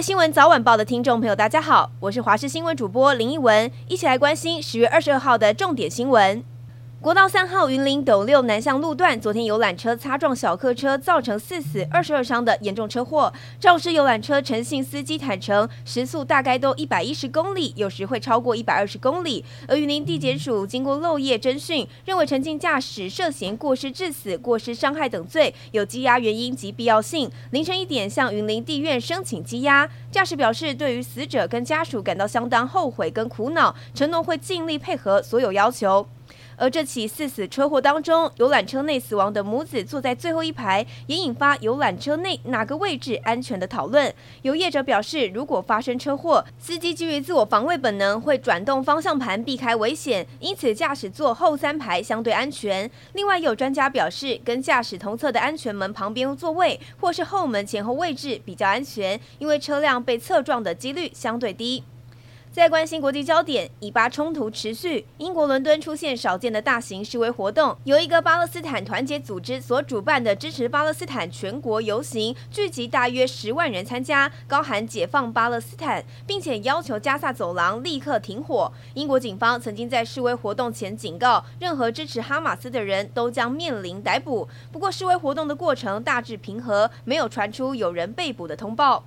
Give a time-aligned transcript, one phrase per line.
[0.00, 6.42] 新闻早晚报的听众朋友，大家好，我是华视新闻主播林奕文，一起来关心十月二十二号的重点新闻。
[7.02, 13.32] 国道三号云林斗六南向路段，昨天游览车擦撞小客车，造成四死二十二伤的严重车祸。
[13.58, 19.42] 肇事游览车陈姓司机坦承，时速大概都一百一十公里，有时会超过一百二十公里。
[19.66, 27.30] 而云林地检署经过漏夜侦讯，认为陈姓驾驶涉嫌过失致死、过失伤害等罪，有羁押原因及必要性。
[27.52, 29.88] 凌晨一点向云林地院申请羁押。
[30.10, 36.06] 驾驶表示，对于死者跟家属感到相当后悔跟苦恼，承诺会尽力配合所有要求。
[36.60, 44.12] 而这起四死车祸当中，游览车内死亡的母子坐在最后一排，也引发游览车内哪个位置安全的讨论。
[44.42, 52.90] 有业者表示，如果发生车祸，司机基于自我防卫本能会转动方向盘避开危险，因此驾驶座后三排相对安全。
[53.14, 61.82] 另外，有专家表示，跟驾驶同侧的安全门旁边座位或是后门前后位置比较安全，因为车辆被侧撞的几率相对低。
[62.52, 78.72] 在关心国际焦点，以巴冲突持续，英国伦敦出现少见的大型示威活动，由一个巴勒斯坦团结组织所主办的支持巴勒斯坦全国游行，聚集大约十万人参加，高喊解放巴勒斯坦，并且要求加萨走廊立刻停火。
[78.94, 84.48] 英国警方曾经在示威活动前警告，任何支持哈马斯的人都将面临逮捕。
[84.72, 89.04] 不过，示威活动的过程大致平和，没有传出有人被捕的通报。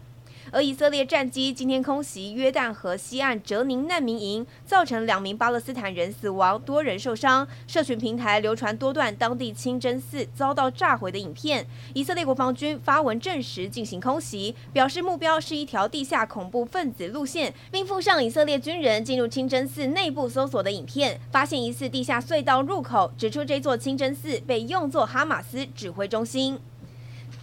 [0.51, 7.47] 而以色列战机今天空袭约旦河西岸哲宁难民营，造成两名巴勒斯坦人死亡，多人受伤。
[7.67, 11.65] 社群平台流传多段当地清真寺遭到炸毁的影片。
[11.93, 26.59] 以色列国防军发文证实进行空袭，表示目标是一条地下恐怖分子路线，并附上以色列军人进入清真寺内部搜索的影片，发现疑似地下隧道入口，指出这座清真寺被用作哈马斯指挥中心。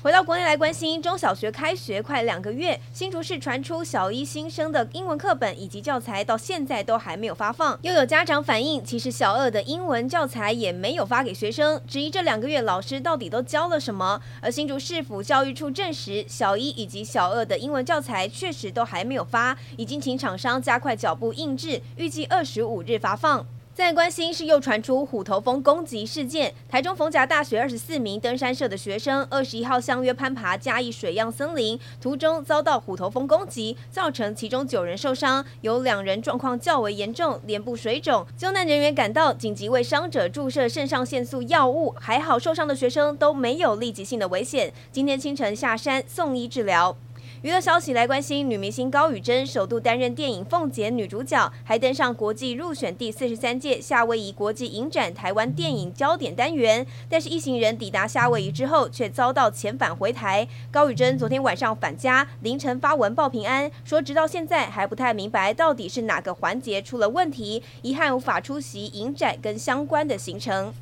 [0.03, 7.79] 回到国内来关心，中小学开学快两个月，新竹市传出小一新生的英文课本以及教材到现在都还没有发放。
[7.83, 14.19] 又有家长反映，其实小二的英文教材也没有发给学生，质疑这两个月老师到底都教了什么。
[14.41, 23.47] 而新竹市府教育处证实，小一以及小二的英文教材确实都还没有发，已经请厂商加快脚步印制，预计二十五日发放。
[23.73, 38.27] 在关心是又传出虎头蜂攻击事件，台中逢甲大学二十四名登山社的学生二十一号相约攀爬嘉义水漾森林，途中遭到虎头蜂攻击，造成其中九人受伤，有两人状况较为严重，脸部水肿。
[38.37, 46.97] 救难人员赶到，紧急为伤者注射肾上腺素药物，还好受伤的学生都没有立即性的危险，今天清晨下山送医治疗。
[47.43, 56.87] 娱乐消息来关心，女明星高宇珍首度担任电影《凤姐》女主角，还登上国际入选第四十三届夏威夷国际影展台湾电影焦点单元。
[57.09, 60.47] 但是一行人抵达夏威夷之后，却遭到遣返回台。
[60.71, 70.75] 高宇珍昨天晚上返家，凌晨发文报平安，说直到现在还不太明白到底是哪个环节出了问题，遗憾无法出席影展跟相关的行程。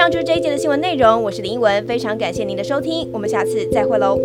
[0.00, 4.18] 上就是这一节的新闻内容，我是林依文，非常感谢您的收听，我们下次再会喽。